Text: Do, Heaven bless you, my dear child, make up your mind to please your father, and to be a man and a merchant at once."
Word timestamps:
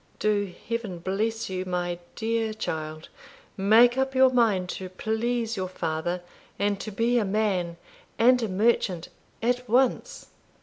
Do, 0.17 0.51
Heaven 0.67 0.97
bless 0.97 1.47
you, 1.47 1.63
my 1.63 1.99
dear 2.15 2.55
child, 2.55 3.09
make 3.55 3.99
up 3.99 4.15
your 4.15 4.31
mind 4.31 4.67
to 4.69 4.89
please 4.89 5.55
your 5.55 5.67
father, 5.67 6.23
and 6.57 6.79
to 6.79 6.89
be 6.89 7.19
a 7.19 7.23
man 7.23 7.77
and 8.17 8.41
a 8.41 8.49
merchant 8.49 9.09
at 9.43 9.69
once." 9.69 10.29